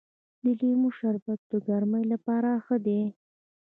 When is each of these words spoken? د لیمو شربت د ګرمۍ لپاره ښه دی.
د 0.43 0.45
لیمو 0.59 0.89
شربت 0.97 1.39
د 1.51 1.53
ګرمۍ 1.67 2.03
لپاره 2.13 2.49
ښه 2.65 2.77
دی. 2.85 3.01